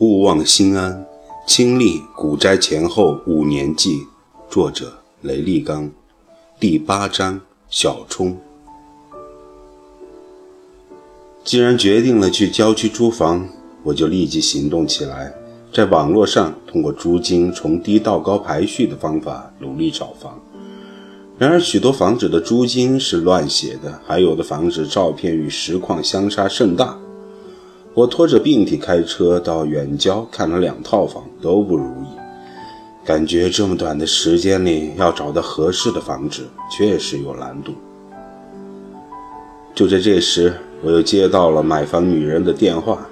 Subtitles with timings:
[0.00, 1.04] 勿忘心安，
[1.44, 4.06] 经历古斋前后五年记。
[4.48, 5.90] 作者：雷立刚。
[6.60, 8.38] 第八章：小冲。
[11.42, 13.48] 既然决定了去郊区租房，
[13.82, 15.34] 我就立即行动起来，
[15.74, 20.40] 在网络上通过租金从低到高排序的方法努力找房。
[21.38, 26.96] 然而，许多房子的租金是乱写的，还有的房子照片与实况相差甚大。
[27.98, 32.06] 我拖着病体开车到远郊看了两套房，都不如意。
[33.04, 37.72] 感觉这么短的时间里要找到合适的房子，确实有难度。
[39.74, 43.08] 就在这时，我又接到了买房女人的电话。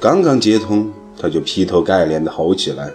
[0.00, 2.90] 刚刚接通，她就劈头盖脸地吼起来：“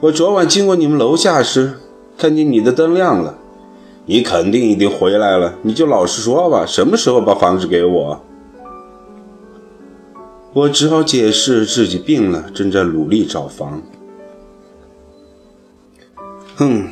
[0.00, 1.72] 我昨晚经过你们楼下时。”
[2.18, 3.38] 看见你的灯亮了，
[4.04, 5.54] 你肯定已经回来了。
[5.62, 8.20] 你就老实说吧，什么时候把房子给我？
[10.54, 13.80] 我只好解释自己病了，正在努力找房。
[16.56, 16.90] 哼，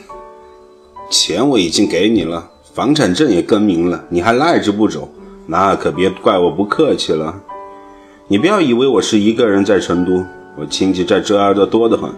[1.11, 5.11] 钱我已经给你了，房产证也更名了，你还赖着不走，
[5.47, 7.39] 那可别怪我不客气了。
[8.29, 10.25] 你不要以为我是一个人在成都，
[10.57, 12.11] 我亲戚在这儿的多得很。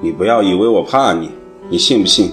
[0.00, 1.28] 你不要以为我怕你，
[1.68, 2.30] 你信不信？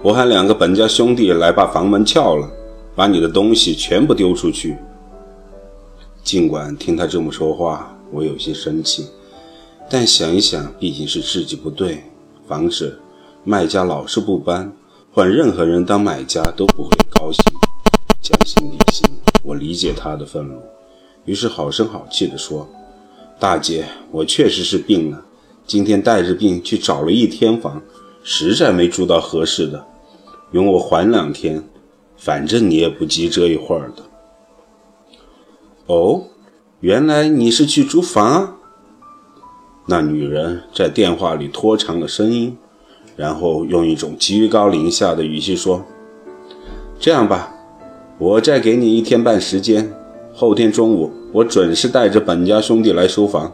[0.00, 2.48] 我喊两个本家兄弟来把房门撬了，
[2.94, 4.78] 把你的东西全部丢出去。
[6.24, 9.06] 尽管听他这么说话，我有些生气，
[9.90, 12.02] 但想一想，毕竟是自己不对。
[12.48, 12.98] 房子
[13.44, 14.72] 卖家老是不搬，
[15.12, 17.42] 换任何人当买家都不会高兴。
[18.22, 19.04] 将心比心，
[19.42, 20.62] 我理解他的愤怒，
[21.26, 22.66] 于是好声好气地说
[23.38, 25.22] ：“大姐，我确实是病了。”
[25.66, 27.82] 今天带着病去找了一天房，
[28.22, 29.84] 实在没住到合适的，
[30.50, 31.62] 容我缓两天，
[32.16, 34.02] 反正你也不急这一会儿的。
[35.86, 36.22] 哦，
[36.80, 38.56] 原来你是去租房啊？
[39.86, 42.56] 那女人在电话里拖长了声音，
[43.16, 45.84] 然后用一种居高临下的语气说
[46.98, 47.54] ：“这样吧，
[48.16, 49.92] 我再给你一天半时间，
[50.32, 53.52] 后天中午我准时带着本家兄弟来收房。”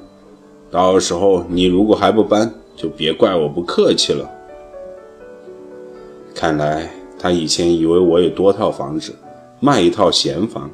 [0.71, 4.31] 到时候你如果还不搬，就别怪我不客气了。
[6.33, 6.89] 看来
[7.19, 9.13] 他以前以为我有多套房子，
[9.59, 10.71] 卖一套闲房，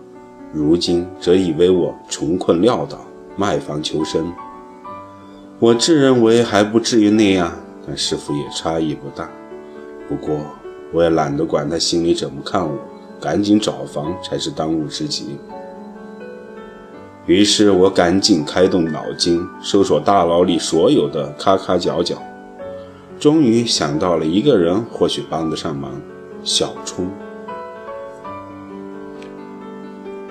[0.56, 2.98] 如今则以为我穷困潦倒，
[3.36, 4.32] 卖房求生。
[5.58, 7.52] 我自认为还不至于那样，
[7.86, 9.28] 但似乎也差异不大。
[10.08, 10.40] 不过
[10.94, 12.74] 我也懒得管他心里怎么看我，
[13.20, 15.36] 赶紧找房才是当务之急。
[17.26, 22.16] 于是我赶紧开动脑筋，搜索大牢里所有的咔咔角角，
[23.20, 25.92] 终于想到了一个人，或许帮得上忙。
[26.42, 27.10] 小冲，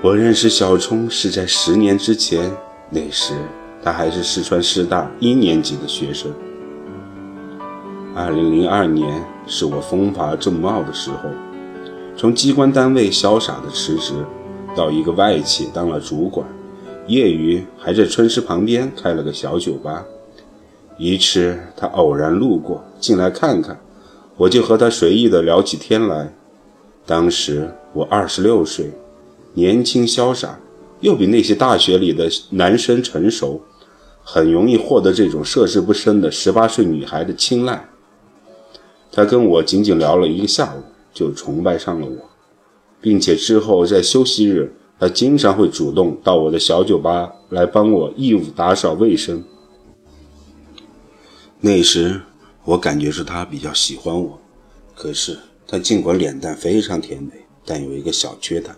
[0.01, 2.51] 我认识小冲是在十年之前，
[2.91, 3.33] 那时
[3.81, 6.31] 他还是四川师大一年级的学生。
[8.13, 11.29] 二零零二年是我风华正茂的时候，
[12.15, 14.13] 从机关单位潇洒的辞职，
[14.75, 16.45] 到一个外企当了主管。
[17.07, 20.05] 业余还在村师旁边开了个小酒吧。
[20.97, 23.79] 一次他偶然路过，进来看看，
[24.37, 26.33] 我就和他随意的聊起天来。
[27.05, 28.91] 当时我二十六岁，
[29.55, 30.59] 年轻潇洒，
[30.99, 33.61] 又比那些大学里的男生成熟，
[34.23, 37.89] 很容易获得这种涉世不深的十八岁女孩的青睐。
[39.11, 40.83] 他跟我仅仅聊了一个下午，
[41.13, 42.29] 就崇拜上了我，
[43.01, 44.75] 并且之后在休息日。
[44.97, 49.43] 他经常会主动到我的小酒吧来帮我义务打扫卫生。
[51.59, 52.21] 那时
[52.63, 54.39] 我感觉是他比较喜欢我，
[54.95, 55.37] 可是
[55.67, 57.31] 他尽管脸蛋非常甜美，
[57.65, 58.73] 但有一个小缺点，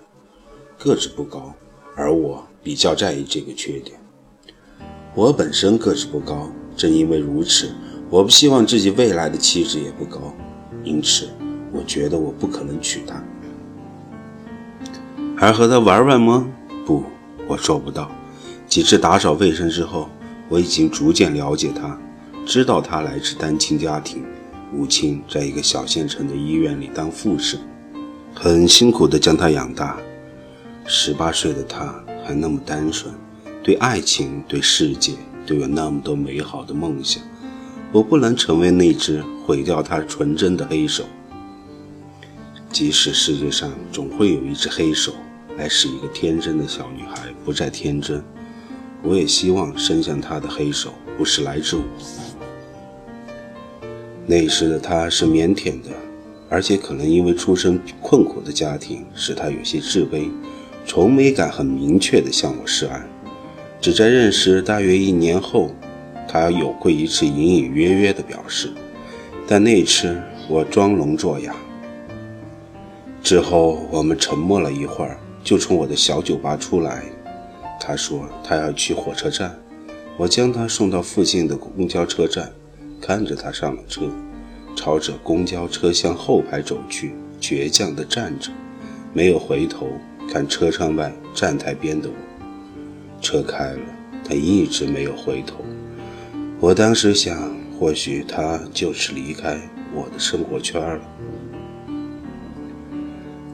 [0.78, 1.56] 个子不高，
[1.96, 4.00] 而我比较在意这个缺点。
[5.16, 7.72] 我本身个子不高，正因为如此，
[8.12, 10.32] 我不希望自己未来的妻子也不高，
[10.84, 11.30] 因此
[11.72, 13.24] 我觉得我不可能娶她。
[15.36, 16.48] 还和他玩玩吗？
[16.86, 17.04] 不，
[17.48, 18.12] 我做不到。
[18.68, 20.08] 几次打扫卫生之后，
[20.48, 22.00] 我已经逐渐了解他，
[22.46, 24.24] 知道他来自单亲家庭，
[24.72, 27.58] 母亲在一个小县城的医院里当护士，
[28.36, 29.98] 很辛苦地将他养大。
[30.90, 31.94] 十八岁的他
[32.26, 33.14] 还那么单纯，
[33.62, 35.14] 对爱情、对世界
[35.46, 37.22] 都有那么多美好的梦想。
[37.92, 41.04] 我不能成为那只毁掉他纯真的黑手。
[42.72, 45.14] 即使世界上总会有一只黑手。
[45.58, 48.24] 来使一个天真的小女孩不再天真。
[49.02, 51.84] 我也希望伸向她的黑手不是来自我。
[54.28, 55.90] 那时的她是腼腆的，
[56.48, 60.30] 而且可能因为出身困苦的家庭，使她有些自卑，
[60.88, 63.06] 从没敢很明确地向我示爱。
[63.82, 65.70] 只在认识大约一年后，
[66.28, 68.72] 他有过一次隐隐约约的表示，
[69.46, 71.54] 但那次我装聋作哑。
[73.22, 77.04] 之后我们沉默了一会儿，就从我的小酒吧出来。
[77.80, 79.56] 他说他要去火车站，
[80.18, 82.52] 我将他送到附近的公交车站，
[83.02, 84.10] 看着他上了车，
[84.76, 88.50] 朝着公交车厢后排走去，倔强地站着，
[89.14, 89.88] 没有回头
[90.32, 92.16] 看车窗外站台边的我。
[93.22, 93.80] 车开了，
[94.24, 95.66] 他一直没有回头。
[96.60, 99.60] 我当时想，或许他就是离开
[99.94, 101.02] 我的生活圈了。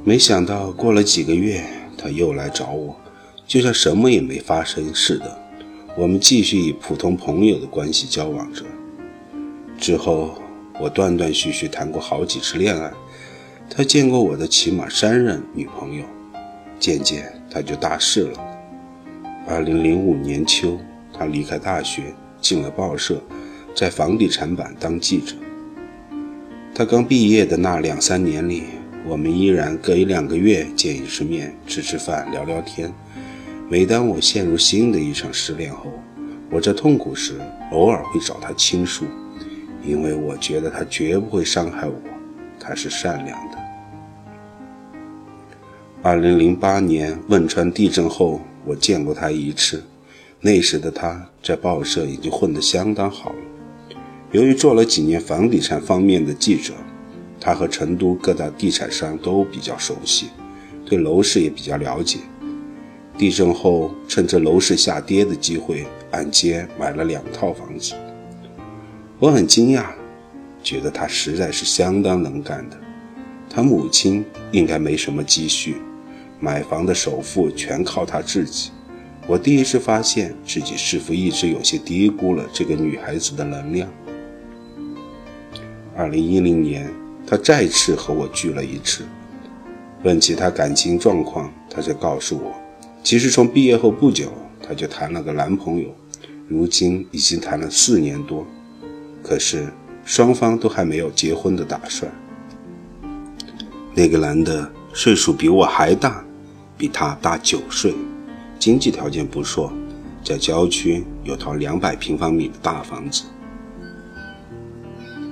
[0.03, 1.63] 没想到过了几个月，
[1.97, 2.95] 他又来找我，
[3.47, 5.39] 就像什么也没发生似的。
[5.95, 8.63] 我们继续以普通朋友的关系交往着。
[9.77, 10.35] 之后，
[10.79, 12.91] 我断断续续谈过好几次恋爱。
[13.69, 16.03] 他见过我的起码三任女朋友。
[16.79, 18.39] 渐渐，他就大事了。
[19.47, 20.79] 二零零五年秋，
[21.11, 23.21] 他离开大学，进了报社，
[23.75, 25.35] 在房地产版当记者。
[26.75, 28.63] 他刚毕业的那两三年里，
[29.05, 32.91] 我们依然隔一两个月见一次面，吃吃饭，聊聊天。
[33.69, 35.91] 每当我陷入新的一场失恋后，
[36.49, 37.39] 我在痛苦时，
[37.71, 39.05] 偶尔会找他倾诉，
[39.83, 41.95] 因为我觉得他绝不会伤害我，
[42.59, 43.57] 他是善良的。
[46.05, 48.41] 二零零八年汶川地震后。
[48.65, 49.83] 我见过他一次，
[50.39, 53.35] 那时的他在报社已经混得相当好了。
[54.31, 56.73] 由于做了几年房地产方面的记者，
[57.41, 60.27] 他和成都各大地产商都比较熟悉，
[60.85, 62.19] 对楼市也比较了解。
[63.17, 67.93] 地震后，趁着楼市下跌的机会，按揭买了两套房子。
[69.19, 69.87] 我很惊讶，
[70.63, 72.79] 觉得他实在是相当能干的。
[73.49, 74.23] 他母亲
[74.53, 75.75] 应该没什么积蓄。
[76.43, 78.69] 买房的首付全靠她自己。
[79.25, 83.89] 我第一次发现自己似乎一直有些低估了这个女孩子的能量。
[85.95, 86.91] 二零一零年，
[87.25, 89.05] 她再次和我聚了一次，
[90.03, 92.51] 问起她感情状况，她才告诉我，
[93.01, 94.29] 其实从毕业后不久，
[94.61, 95.95] 她就谈了个男朋友，
[96.49, 98.45] 如今已经谈了四年多，
[99.23, 99.71] 可是
[100.03, 102.11] 双方都还没有结婚的打算。
[103.93, 106.21] 那个男的岁数比我还大。
[106.77, 107.93] 比他大九岁，
[108.59, 109.71] 经济条件不错，
[110.23, 113.23] 在郊区有套两百平方米的大房子。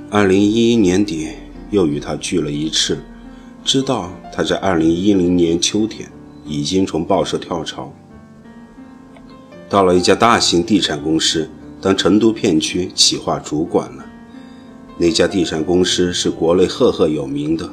[0.09, 1.29] 二零一一年底
[1.69, 2.99] 又与他聚了一次，
[3.63, 6.09] 知道他在二零一零年秋天
[6.45, 7.91] 已经从报社跳槽，
[9.69, 11.49] 到了一家大型地产公司
[11.81, 14.05] 当成都片区企划主管了。
[14.97, 17.69] 那家地产公司是国内赫赫有名的。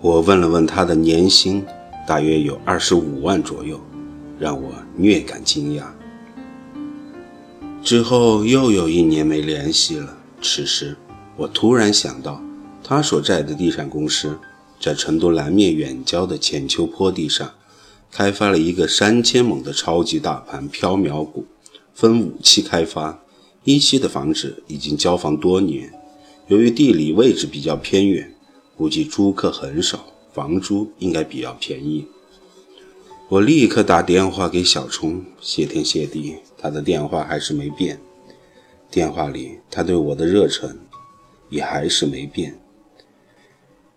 [0.00, 1.64] 我问了问他的年薪。
[2.06, 3.80] 大约有二十五万左右，
[4.38, 5.84] 让我略感惊讶。
[7.82, 10.16] 之后又有一年没联系了。
[10.40, 10.96] 此时，
[11.36, 12.40] 我突然想到，
[12.84, 14.38] 他所在的地产公司
[14.80, 17.50] 在成都南面远郊的浅丘坡地上，
[18.12, 21.46] 开发了一个三千亩的超级大盘缥缈谷，
[21.92, 23.20] 分五期开发。
[23.64, 25.92] 一期的房子已经交房多年，
[26.46, 28.32] 由于地理位置比较偏远，
[28.76, 30.06] 估计租客很少。
[30.36, 32.06] 房租应该比较便宜。
[33.30, 37.98] 我立刻打电话给小冲，谢天谢地，他的电话还是没变。
[38.90, 40.78] 电话里他对我的热忱
[41.48, 42.60] 也还是没变。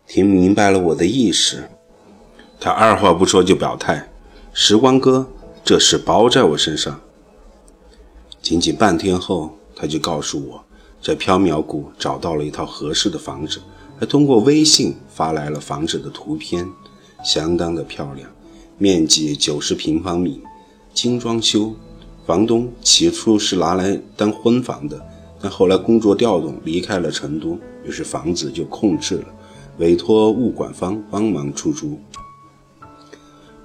[0.07, 1.67] 听明白了我的意思，
[2.57, 4.09] 他二话不说就表态
[4.53, 5.29] ：“时光哥，
[5.65, 7.01] 这事包在我身上。”
[8.41, 10.63] 仅仅半天后，他就告诉我，
[11.01, 13.59] 在缥缈谷找到了一套合适的房子。
[13.99, 16.65] 还通过微信发来了房子的图片，
[17.23, 18.29] 相当的漂亮，
[18.77, 20.41] 面积九十平方米，
[20.93, 21.75] 精装修。
[22.25, 25.03] 房东起初是拿来当婚房的，
[25.41, 29.25] 但后来工作调动离开了成都，于是房子就空置了，
[29.79, 31.99] 委托物管方帮忙出租。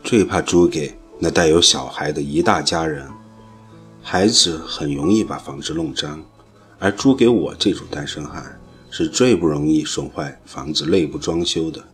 [0.02, 3.06] 最怕租给那带有小孩的一大家人，
[4.02, 6.20] 孩子很容易把房子弄脏，
[6.78, 8.58] 而租给我这种单身汉。
[8.96, 11.84] 是最不容易损坏房子内部装修的，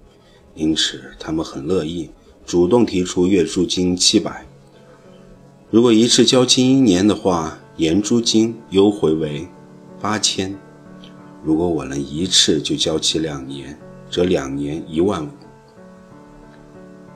[0.54, 2.10] 因此他们很乐意
[2.44, 4.44] 主动提出月租金七百。
[5.70, 9.48] 如果一次交清一年的话，年租金优惠为
[9.98, 10.54] 八千。
[11.42, 13.78] 如果我能一次就交齐两年，
[14.10, 15.30] 则两年一万五。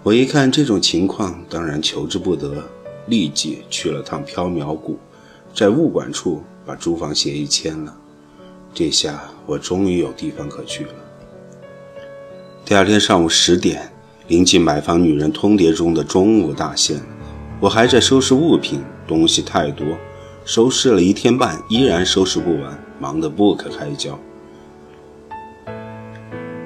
[0.03, 2.67] 我一看这种情况，当然求之不得，
[3.09, 4.99] 立即去了趟缥缈谷，
[5.55, 7.95] 在物管处把租房协议签了。
[8.75, 10.90] 这下我终于有地方可去了。
[12.64, 13.93] 第二天上午十点，
[14.26, 16.99] 临近买房女人通牒中的中午大限，
[17.61, 19.87] 我还在收拾物品，东西太多，
[20.45, 24.19] 收拾了一天半，依然收拾不完，忙得不可开交。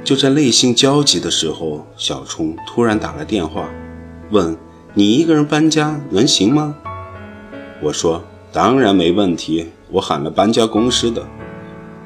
[0.02, 3.68] 就在内心焦急的时候，小冲突然打了电话，
[4.30, 4.56] 问
[4.94, 6.74] ：“你一个人搬家能行吗？”
[7.82, 11.22] 我说：“当然没问题，我喊了搬家公司的。”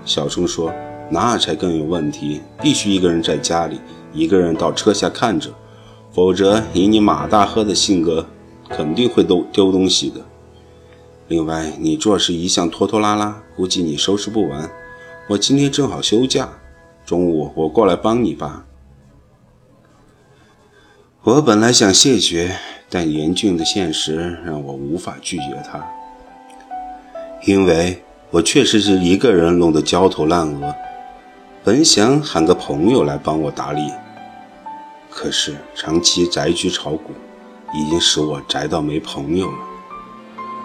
[0.04, 0.73] 小冲说
[1.11, 3.80] ：“那才更有问题，必须一个人在家里，
[4.12, 5.50] 一个人到车下看着，
[6.12, 8.26] 否则以你马大喝的性格，
[8.68, 10.21] 肯定会都丢东西的。
[11.28, 14.71] 另外，你做事一向拖拖拉拉，估计你收拾不完。
[15.28, 16.49] 我今天正好休假。”
[17.04, 18.64] 中午我过来帮你吧。
[21.25, 22.56] 我本来想谢绝，
[22.88, 25.85] 但严峻的现实让我无法拒绝他，
[27.44, 30.74] 因为我确实是一个人弄得焦头烂额。
[31.62, 33.82] 本想喊个朋友来帮我打理，
[35.10, 37.12] 可是长期宅居炒股，
[37.74, 39.58] 已经使我宅到没朋友了。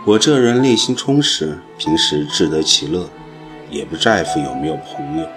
[0.05, 3.09] 我这人内心充实，平时自得其乐，
[3.69, 5.27] 也不在乎有没有朋友。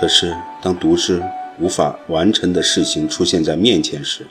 [0.00, 1.22] 可是，当独自
[1.60, 4.26] 无法完成的事情出现在面前时，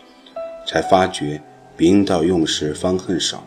[0.65, 1.39] 才发觉
[1.75, 3.44] 兵到用时方恨少。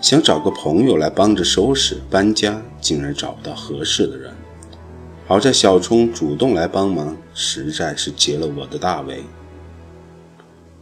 [0.00, 4.32] 想找个朋友来帮着收拾搬家，竟然找不到合适的人。
[5.26, 9.24] 好在小冲主动来帮忙，实在是解了我的大围。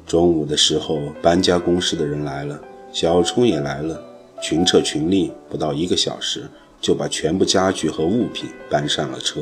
[0.06, 2.60] 中午的时候，搬家公司的人来了，
[2.92, 4.00] 小冲也来了，
[4.40, 6.48] 群策群力，不到一个小时
[6.80, 9.40] 就把全部家具和物品搬上了车。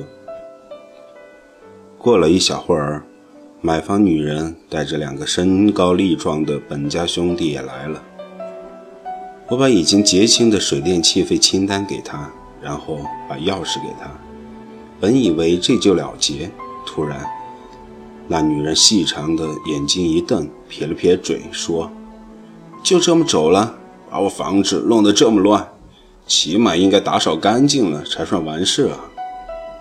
[1.99, 3.05] 过了一小会儿，
[3.61, 8.03] 买房女人带着两个身高力壮的本家兄弟也来了。
[9.49, 12.31] 我把已经结清的水电气费清单给他，
[12.63, 12.99] 然后
[13.29, 14.11] 把钥匙给他。
[14.99, 16.51] 本以为这就了结，
[16.87, 17.27] 突然，
[18.27, 21.91] 那女人细长的眼睛一瞪，撇了撇嘴说
[22.83, 23.77] ：“就这么走了？
[24.11, 25.69] 把我房子弄得这么乱，
[26.27, 29.11] 起码应该打扫干净了才算完事啊！”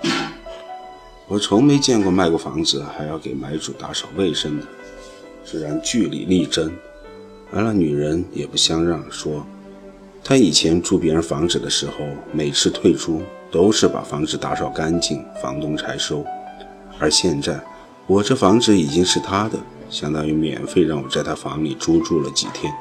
[1.30, 4.66] 我从没见过卖过房子还要给买主打扫卫生的，
[5.46, 6.70] 自然据理力争。
[7.56, 9.46] 而那女人也不相让，说
[10.24, 11.94] 他以前租别人房子的时候，
[12.32, 16.26] 每次退租都是把房子打扫干净，房东才收。
[16.98, 17.60] 而现在
[18.08, 22.74] 我这房子已经是他的，相当于免费让我在他房里租住了几天。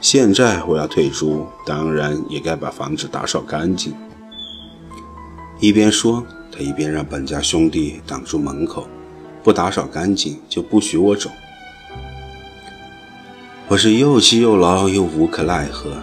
[0.00, 3.94] 现在我要退租，当然也该把房子打扫干净。
[5.60, 6.24] 一边说。
[6.54, 8.86] 他一边让本家兄弟挡住门口，
[9.42, 11.30] 不打扫干净就不许我走。
[13.68, 15.96] 我是又气又恼又无可奈何，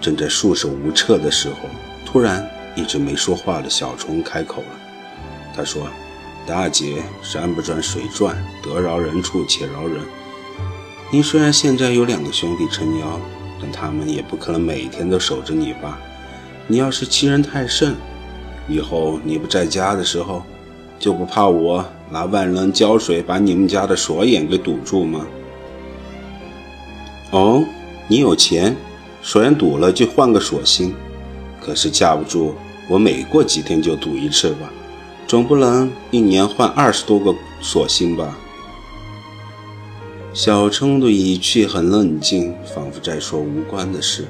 [0.00, 1.68] 正在束手无策的时候，
[2.06, 4.68] 突然一直没说话的小虫开口了。
[5.54, 5.88] 他说
[6.46, 10.00] ：“大姐，山不转水转，得饶人处且饶人。
[11.10, 13.20] 您虽然现在有两个兄弟撑腰，
[13.60, 15.98] 但他们也不可能每天都守着你吧？
[16.66, 17.94] 你要是欺人太甚。”
[18.68, 20.44] 以后你不在家的时候，
[20.98, 25.26] 就不怕我拿万能胶水把你们家的锁眼给堵住吗？
[27.32, 27.64] 哦，
[28.06, 28.76] 你有钱，
[29.22, 30.94] 锁眼堵了就换个锁芯，
[31.60, 32.54] 可是架不住
[32.88, 34.72] 我每过几天就堵一次吧，
[35.26, 38.36] 总不能一年换二十多个锁芯吧？
[40.32, 44.26] 小冲的语气很冷静，仿佛在说无关的事，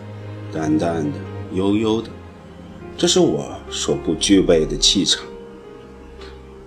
[0.52, 1.18] 淡淡的，
[1.52, 2.08] 悠悠的。
[2.96, 5.22] 这是我所不具备的气场。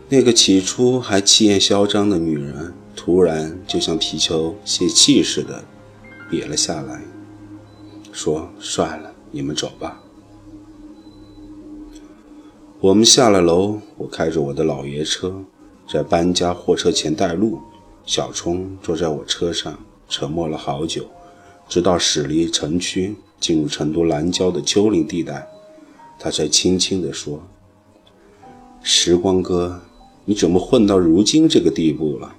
[0.10, 5.64] 那个起初还气焰嚣张的女人，突然就像皮球泄气似的
[6.32, 7.02] 瘪了下来，
[8.14, 10.02] 说：“算了，你们走吧。”
[12.80, 15.44] 我们下了楼，我开着我的老爷车，
[15.92, 17.60] 在搬家货车前带路。
[18.06, 19.78] 小冲坐在我车上，
[20.10, 21.06] 沉默了好久，
[21.68, 25.48] 直到驶离城区，进入成都南郊的丘陵地带。
[26.20, 27.42] 他才轻轻地说
[28.84, 29.82] ：“时光哥，
[30.26, 32.36] 你怎么混到如今这个地步了？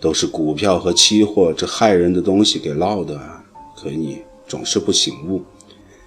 [0.00, 3.20] 都是股票和期货这害人的东西给闹的。
[3.76, 5.44] 可你总是不醒悟。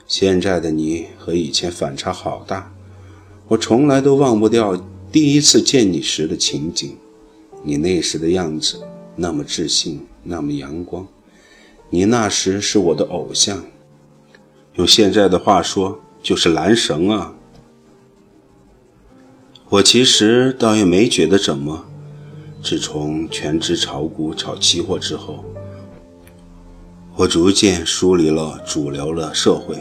[0.05, 2.71] 现在的你和以前反差好大，
[3.47, 4.75] 我从来都忘不掉
[5.09, 6.97] 第一次见你时的情景。
[7.63, 8.81] 你那时的样子
[9.15, 11.07] 那么自信，那么阳光。
[11.89, 13.63] 你那时是我的偶像。
[14.75, 17.35] 用现在的话说。”就是男神啊！
[19.67, 21.85] 我其实倒也没觉得怎么。
[22.63, 25.43] 自从全职炒股、炒期货之后，
[27.15, 29.77] 我逐渐疏离了主流的社会。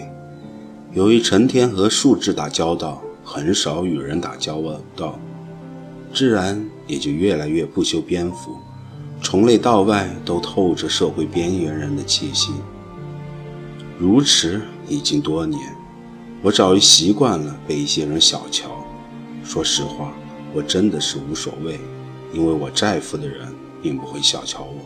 [0.93, 4.62] 由于成天和数字打交道，很少与人打交
[4.95, 5.19] 道，
[6.12, 8.59] 自然也就越来越不修边幅，
[9.23, 12.53] 从内到外都透着社会边缘人的气息。
[13.99, 15.59] 如此已经多年，
[16.43, 18.69] 我早已习惯了被一些人小瞧。
[19.43, 20.12] 说实话，
[20.53, 21.81] 我真的是无所谓，
[22.35, 23.49] 因为我在乎的人
[23.83, 24.85] 并不会小瞧我，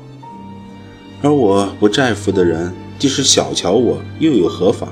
[1.23, 4.89] 而我不在乎的人，即使小瞧我，又有何妨？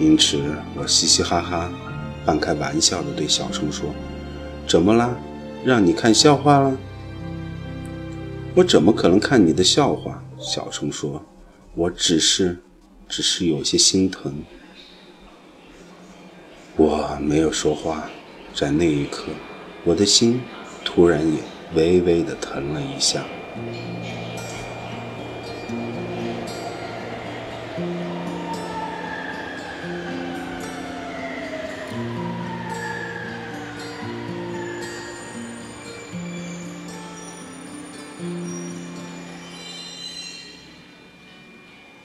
[0.00, 0.40] 因此，
[0.74, 1.70] 我嘻嘻哈哈，
[2.24, 3.90] 半开玩笑地对小虫说
[4.66, 5.16] ：“怎么啦？
[5.64, 6.76] 让你看笑话了？”
[8.54, 10.22] 我怎么可能看你的笑话？
[10.38, 11.22] 小虫说
[11.74, 12.58] ：“我只是，
[13.08, 14.34] 只是有些心疼。”
[16.76, 18.08] 我没有说话，
[18.54, 19.24] 在那一刻，
[19.84, 20.40] 我的心
[20.84, 21.38] 突然也
[21.74, 23.24] 微微的疼了一下。